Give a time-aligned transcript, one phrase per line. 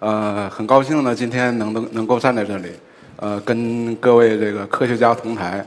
[0.00, 2.70] 呃，很高兴呢，今天能能能够站在这里，
[3.16, 5.64] 呃，跟各位这个科学家同台。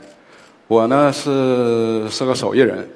[0.66, 2.88] 我呢是是个手艺人，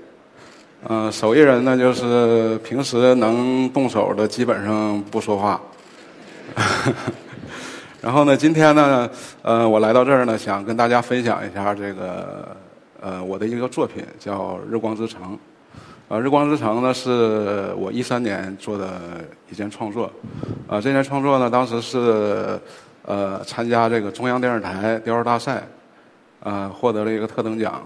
[0.83, 5.61] 呃，手艺人呢就是平时能动手的基本上不说话。
[8.03, 9.09] 然后呢，今天呢，
[9.43, 12.57] 呃，我来到这儿呢，想跟大家分享一下这个
[13.01, 15.23] 呃我的一个作品，叫《日光之城》。
[16.09, 18.89] 啊，《日光之城》呢是我一三年做的
[19.51, 20.11] 一件创作，
[20.67, 22.59] 啊，这件创作呢当时是
[23.05, 25.63] 呃参加这个中央电视台雕塑大赛，
[26.43, 27.83] 啊，获得了一个特等奖。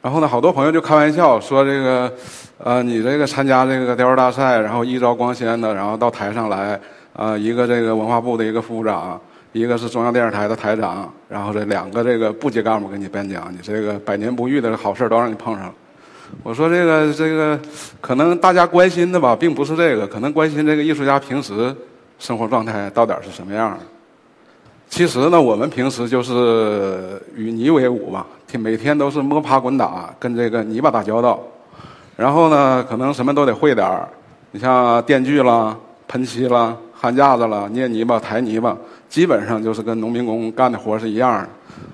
[0.00, 2.10] 然后呢，好多朋友就开玩笑说这个，
[2.56, 6.80] 呃，你这个参加这个雕塑大赛，然后一朝光鲜的，然后到台上来，
[7.12, 9.20] 啊，一个这个文化部的一个副部长，
[9.52, 15.74] 一个是中央电视台的台长，然后这两个这个部级干部给你颁奖，你这个百年不遇的好事都让你碰上了。
[16.42, 17.58] 我说这个这个，
[18.00, 21.74] 可能大家关心的吧，并不是这个，可能关心这个艺术家平时
[22.18, 23.78] 生活状态到底是什么样
[24.88, 31.42] 其实呢，我们平时就是与泥为伍吧，每天都是摸爬滚打，跟这个泥巴打交道。
[32.16, 34.08] 然后呢，可能什么都得会点儿。
[34.52, 38.76] 你像电锯啦、喷漆啦、焊架子啦、捏泥巴、抬泥巴，
[39.08, 41.48] 基本上就是跟农民工干的活是一样的。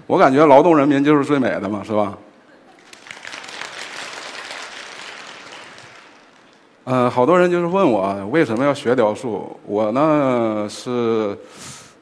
[0.07, 2.17] 我感觉劳动人民就是最美的嘛，是吧？
[6.85, 9.57] 嗯，好多人就是问我为什么要学雕塑。
[9.65, 11.37] 我呢是，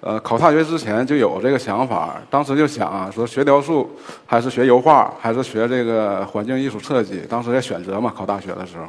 [0.00, 3.86] 呃，考大学之前就有这个想法，当时就想啊说学雕塑
[4.25, 7.20] 还是学油画，还是学这个环境艺术设计。
[7.29, 8.85] 当时在选择嘛，考大学的时候，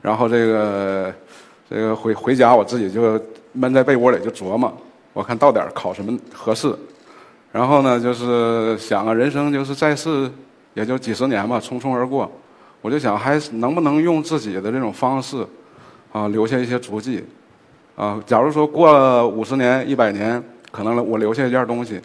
[0.00, 1.12] 然后这个
[1.68, 3.20] 这个回回家，我自己就
[3.50, 4.72] 闷在被窝里就琢磨，
[5.12, 6.72] 我看到点考什么合适。
[7.50, 10.30] 然后呢，就是想啊，人生就是在世
[10.74, 12.30] 也就几十年嘛，匆匆而过。
[12.82, 15.46] 我就想，还能不能用自己的这种方式，
[16.10, 17.24] 啊，留下一些足迹，
[17.94, 22.00] 啊，假如说过了五十年、一百年，可能我留下一件东西，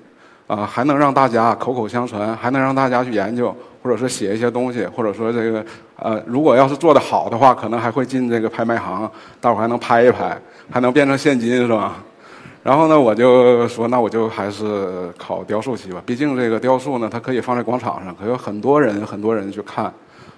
[0.45, 9.11] 啊，还能让大家口口相传，还能让大家去研究，或者是写一些东西，或者说这个，呃，如果要是做得好的话，可能还会进这个拍卖行，
[9.41, 10.39] 大伙还能拍一拍，
[10.69, 11.95] 还能变成现金，是吧？
[12.61, 19.91] 然后呢，我就说，那我就还是考雕塑系吧，毕竟这个雕塑呢，它可以放在广场上，可有很多人、很多人去看。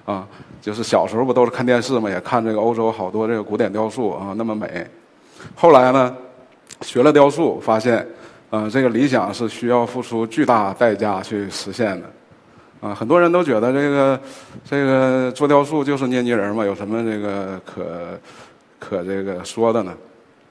[0.10, 0.28] 啊，
[0.60, 4.84] 就是小时候不都是看电视嘛，也看这个欧洲好多这个古典雕塑啊，那么美。
[5.54, 6.18] 后来呢，
[6.82, 8.04] 学了雕塑，发现，
[8.50, 12.10] 呃，这个理想是需要付出巨大代价去实现的。
[12.82, 14.20] 啊，很多人都觉得这个
[14.66, 18.20] 这个做雕塑就是捏泥人嘛，有什么这个可
[18.80, 19.94] 可这个说的呢？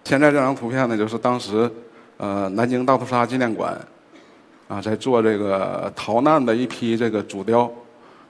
[0.04, 1.68] 现在这张图片呢，就是当时
[2.16, 3.76] 呃南京大屠杀纪念馆
[4.68, 7.68] 啊在做这个逃难的一批这个主雕。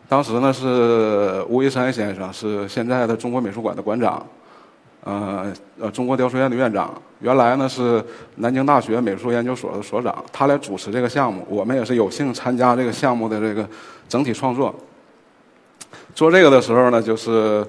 [0.08, 4.26] 当时呢是吴一山先生，是现在的中国美术馆的馆长，
[5.04, 6.94] 呃呃中国雕塑院的院长。
[7.20, 8.02] 原来呢是
[8.36, 11.44] 南京大学美术研究所的所长，他来主持这个项目。
[11.46, 13.68] 我们也是有幸参加这个项目的这个
[14.08, 14.74] 整体创作。
[16.14, 17.62] 做这个的时候呢，就是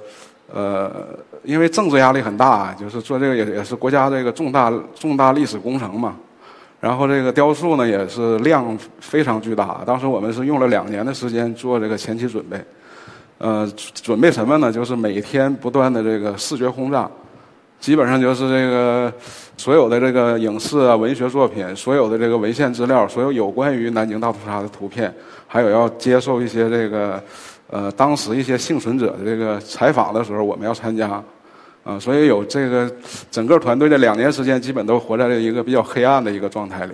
[0.53, 1.07] 呃
[1.43, 6.15] 因为政治压力很大，就是做这个也也是国家这个重大重大历史工程嘛。
[6.81, 12.57] 然后这个雕塑呢也是量非常巨大，当时我们是用了两年的时间做这个前期准备，
[13.37, 14.71] 呃，准备什么呢？
[14.71, 17.09] 就是每天不断的这个视觉轰炸，
[17.81, 19.11] 基本上就是这个
[19.57, 25.13] 所有的这个影视啊、文学作品，所有的这个文献资料，所有有关于南京大屠杀的图片，
[25.47, 27.21] 还有要接受一些这个
[27.69, 31.21] 呃当时一些幸存者的这个采访的时候，我们要参加。
[31.83, 32.91] 啊，所以有这个
[33.31, 36.93] 整个团队的两年时间，基本都活在了一个比较黑暗的一个状态里，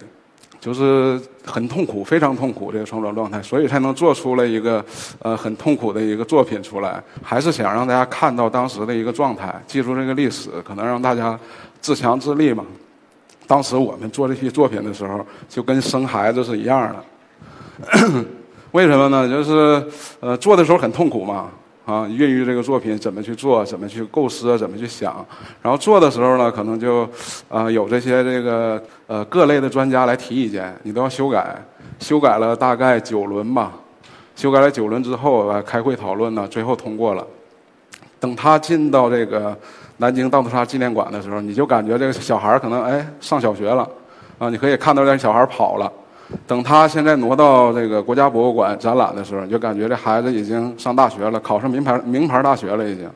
[0.59, 4.83] 就是很痛苦，非常痛苦这个创作状态，所以才能做出了一个
[5.19, 7.03] 呃很痛苦的一个作品出来。
[7.21, 11.37] 还是想让大家看到当时的一个状态，记住这个历史，可能让大家
[11.81, 12.63] 自强自立嘛。
[13.47, 18.25] 当时我们做这批作品的时候，就跟生孩子是一样的。
[18.71, 19.27] 为什么呢？
[19.27, 19.85] 就是
[20.19, 21.49] 呃做的时候很痛苦嘛。
[21.85, 25.23] 啊，孕育这个作品怎么去做，怎么去构思，怎么去想，
[25.61, 27.07] 然后做的时候呢，可能就，
[27.47, 31.55] 啊，有这些这个呃各类的专家来提意见，你都要修改，
[31.99, 33.71] 修改了大概九轮吧，
[34.35, 37.25] 修改了九轮之后，呃开会讨论呢，最后通过了。
[38.19, 39.55] 等他进到这个
[39.97, 43.87] 南京大屠杀纪念馆的时候，你就感觉这个小孩可能哎上小学了，
[44.39, 45.91] 啊，你可以看到这小孩跑了。
[46.47, 53.09] 等他现在挪到这个国家博物馆展览的时候，就感觉这孩子已经上大学了，考上名牌名牌大学了已经。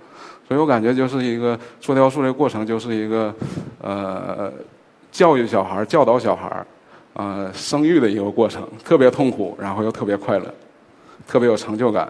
[0.48, 3.34] 所以我感觉就是一个做雕塑这过程，就是一个
[3.82, 4.52] 呃
[5.12, 6.66] 教育小孩、教导小孩，
[7.14, 10.46] 呃生育的一个过程，特别痛苦，然后又特别快乐，
[11.28, 12.10] 特别有成就感。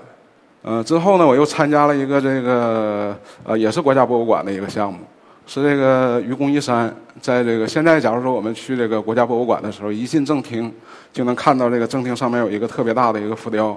[0.62, 5.00] 呃，之后呢，我又参加了一个这个呃也是国家博物馆的一个项目，
[5.50, 10.72] 是这个愚公移山，在这个现在假如说我们去这个国家博物馆的时候，一进正厅
[11.12, 13.76] 就能看到这个正厅上面有一个特别大的一个浮雕。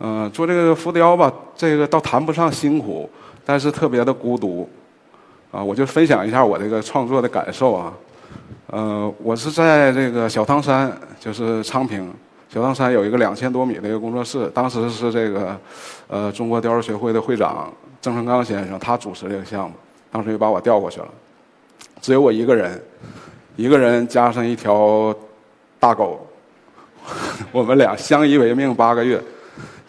[0.00, 3.06] 嗯，做这个浮雕吧，这个倒谈不上辛苦。
[3.44, 4.66] 但是特别的孤独，
[5.50, 7.92] 啊，我就分享一下我这个创作的感受啊，
[8.68, 10.90] 呃，我是在这个小汤山，
[11.20, 12.10] 就是昌平，
[12.48, 15.60] 小汤山有一个两千多米的一个工作室，当时是这个，
[16.08, 17.70] 呃，中国雕塑学会的会长
[18.00, 19.74] 郑成刚先生他主持这个项目，
[20.12, 21.08] 当时就把我调过去了，
[22.02, 22.80] 只有我一个人，
[23.56, 25.12] 一个人加上一条
[25.80, 26.24] 大狗，
[27.50, 29.18] 我们俩相依为命八个月，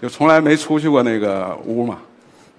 [0.02, 2.00] 就从来没出去过那个屋嘛。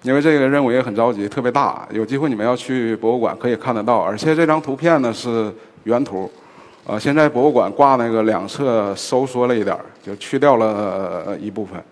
[0.03, 1.89] 因为这个任务也很着急，特别大。
[1.91, 5.51] 有机会你们要去博物馆可以看得到，而且这张图片呢是
[5.85, 6.31] 原图，
[6.87, 9.75] 呃，现在博物馆挂那个两侧收缩了一点
[10.05, 11.83] 就去掉了一部分，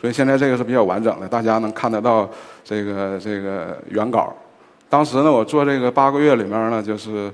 [0.00, 2.30] 所以现在这个是比较完整的，大家能看得到
[2.62, 4.32] 这个这个原稿。
[4.88, 7.30] 当时呢，我做这个八个月里面呢，就是，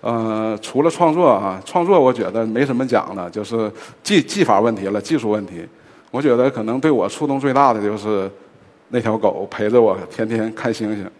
[0.00, 3.70] 呃，除了创作啊，创作我觉得没什么讲的，就是
[4.02, 5.66] 技技法问题了，技术问题。
[6.10, 8.30] 我觉得可能对我触动最大的就是。
[8.88, 11.10] 那条狗陪着我天天看星星，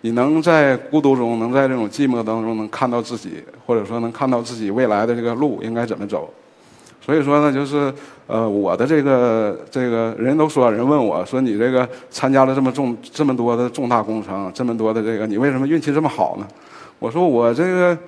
[0.00, 6.32] 你能在孤独中，能在这种寂寞当中，能看到自己，或者说能看到自己未来的这个路应该怎么走。
[7.04, 7.92] 所以说呢，就是
[8.26, 16.46] 呃，我的这个这个人都说，人问我说，你这个参加了这么重这么多的重大工程，这么多的这个，你为什么运气这么好呢？
[16.98, 17.98] 我说我这个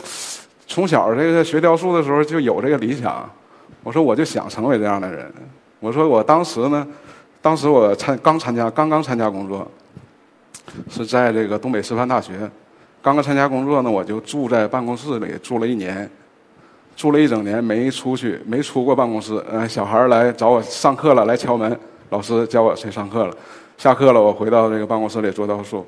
[0.67, 3.29] 从小这个学雕塑的时候就有这个理想，
[3.83, 5.31] 我说我就想成为这样的人。
[5.81, 6.87] 我说我当时呢。
[7.45, 9.71] 当时我参刚参加，刚刚参加工作，
[10.89, 12.33] 是在这个东北师范大学。
[13.03, 16.11] 刚刚参加工作呢，我就住在办公室里住了一年，
[16.97, 19.43] 住了一整年没出去，没出过办公室。
[19.51, 21.79] 呃，小孩来找我上课了，来敲门，
[22.11, 23.37] 老师教我谁上课了。
[23.77, 25.85] 下课了，我回到这个办公室里做雕塑。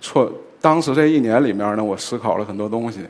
[0.00, 0.30] 错，
[0.60, 3.00] 当时这一年里面呢，我思考了很多东西。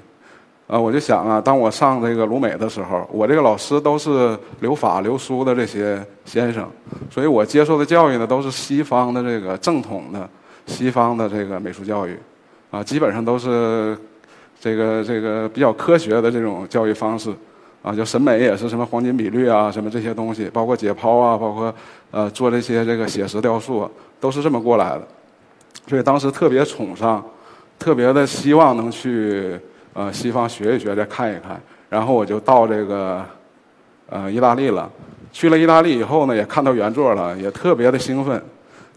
[0.67, 6.69] 啊，我就想啊，当我上这个鲁美的时候，我这个老师都是留法留书的这些先生，
[7.09, 10.29] 所以我接受的教育呢都是西方的这个正统的
[10.67, 12.19] 西方的这个美术教育，
[12.73, 13.97] 啊，基本上都是
[14.61, 17.33] 这个这个比较科学的这种教育方式，
[17.83, 21.75] 啊，就审美也是什么黄金比率啊，什么这些东西，包括解剖啊，包括
[22.11, 25.03] 呃做这些这个写实雕塑，都是这么过来的，
[25.87, 27.25] 所以当时特别崇尚，
[27.79, 29.59] 特别的希望能去。
[29.99, 31.59] 呃，西方学一学，再看一看，
[31.89, 33.25] 然后我就到这个
[34.11, 34.91] 呃意大利了。
[35.33, 38.39] 去了意大利以后呢，也看到原作了，也特别的兴奋。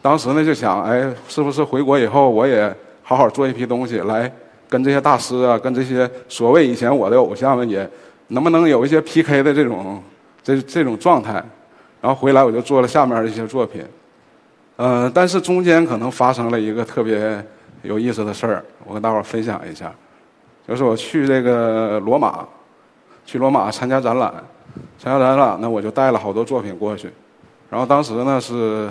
[0.02, 4.30] 当时呢就想，哎，是不是回国以后我也好好做一批东西，来
[4.70, 7.90] 跟这些大师啊，跟这些所谓以前我的偶像们也
[8.28, 10.02] 能不能有一些 PK 的这种
[10.44, 11.44] 这这种状态？
[12.00, 13.84] 然后回来我就做了下面的一些作品。
[14.78, 17.44] 呃，但是中间可能发生了一个特别
[17.82, 19.94] 有意思的事儿，我跟大伙儿分享一下。
[20.66, 22.48] 就是我去这个罗马，
[23.26, 24.32] 去罗马参加展览，
[24.98, 27.10] 参加展览呢，我就带了好多作品过去。
[27.70, 28.88] 然后当时呢是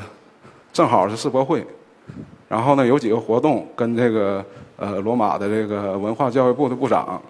[0.73, 1.67] 正好是世博会，
[2.49, 4.45] 然后呢有几个活动跟这个
[4.79, 7.21] 呃罗马的这个文化教育部的部长，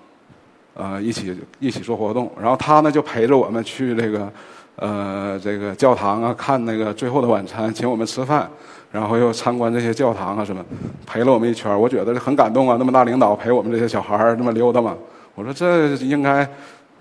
[0.75, 2.31] 呃一起一起做活动。
[2.40, 4.33] 然后他呢就陪着我们去这个
[4.76, 8.49] 呃这个教堂啊看那个最后的晚餐，请我们吃饭。
[8.90, 10.64] 然后又参观这些教堂啊什么，
[11.05, 12.76] 陪了我们一圈我觉得很感动啊！
[12.78, 14.97] 那么大领导陪我们这些小孩儿那么溜达嘛，
[15.35, 16.49] 我说这应该，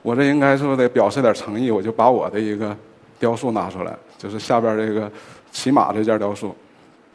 [0.02, 1.72] 我这应该是不得表示点诚意？
[1.72, 2.76] 我就把我的一个
[3.18, 5.10] 雕塑拿出来，就是下边这个
[5.50, 6.54] 骑马这件雕塑，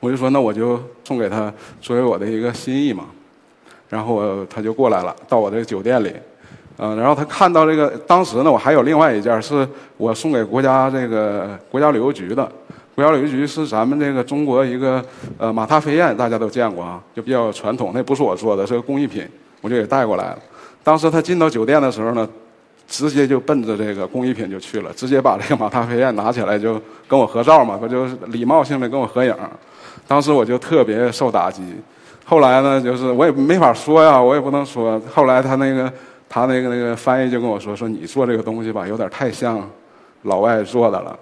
[0.00, 3.04] 我就说那我就送给他作为我的一个心意嘛。
[3.92, 6.10] 然后我他就过来了，到我这个酒店里，
[6.78, 9.68] 嗯，然后他看到这个，当时呢我还有另外一件是
[9.98, 12.50] 我送给国家这个国家旅游局的。
[12.94, 15.04] 国家旅游局是咱们这个中国一个
[15.36, 17.92] 呃马踏飞燕，大家都见过啊，就比较传统。
[17.94, 19.28] 那不是我做的，是个工艺品，
[19.60, 20.38] 我就给带过来了。
[20.82, 22.26] 当时他进到酒店的时候呢，
[22.88, 29.34] 直接就奔着这个工艺品就去了，直接把这个马踏飞燕拿起来就跟我合照嘛，不就礼貌性的跟我合影。
[30.08, 31.62] 当时我就特别受打击。
[32.24, 35.00] 后来呢，就是我也没法说呀，我也不能说。
[35.12, 35.92] 后来他那个
[36.28, 39.68] 他那个那个翻译就跟我说说，你做这个东西吧，有点太像
[40.22, 41.18] 老外做的了。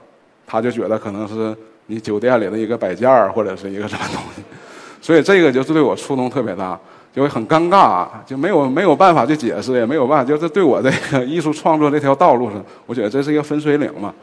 [0.46, 4.42] 他就觉得可能是你酒店里的一个摆件儿，或者是一个什么东西，
[5.00, 6.78] 所以这个就是对我触动特别大。
[7.12, 14.14] 就会很尴尬，就没有没有办法去解释，也没有办法，就是对我这个艺术创作这条道路上，我觉得这是一个分水岭嘛。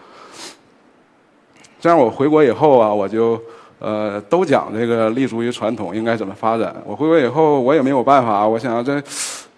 [1.82, 3.38] 这样我回国以后啊，我就
[3.80, 6.76] 呃都讲这个立足于传统应该怎么发展。
[6.86, 9.02] 我回国以后，我也没有办法，我想这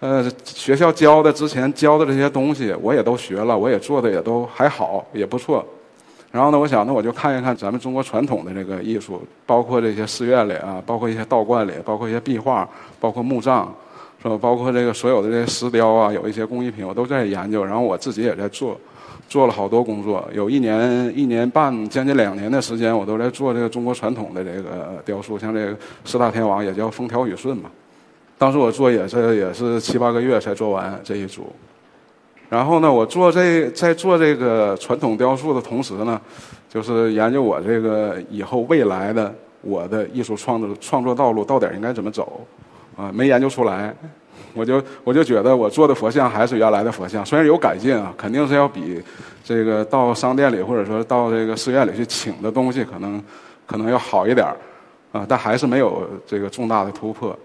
[0.00, 5.64] 呃学校教的之前教的这些东西，我也都学了，我也做的也都还好，也不错。
[6.32, 12.68] 然后呢，我想，那我就看一看咱们中国传统的这个艺术，包括这些寺院里啊，包括一些道观里，包括一些壁画，
[13.00, 13.74] 包括墓葬，
[14.22, 14.38] 是吧？
[14.40, 17.64] 包括这个所有的这些石雕啊，有一些工艺品，我都在研究。
[17.64, 18.78] 然后我自己也在做，
[19.28, 27.70] 做了好多工作，有一年、一年半、将近两年的时间，我都在做这个中国传统的这个雕塑，像这个四大天王也叫风调雨顺嘛。
[28.36, 31.52] 当时我做也是也是七八个月才做完这一组。
[32.48, 36.20] 然后呢，我做这在做这个传统雕塑的同时呢，
[36.68, 42.44] 就是研究我这个以后未来的我的艺术创作创作道路到底应该怎么走，
[42.96, 43.94] 啊，没研究出来，
[44.54, 49.02] 我就我就觉得我做的佛像还是原来的佛像，虽然有改进啊，肯定是要比
[49.44, 53.22] 这个到商店里或者说到这个寺院里去请的东西可能
[53.66, 54.46] 可能要好一点，
[55.12, 57.36] 啊，但还是没有这个重大的突破。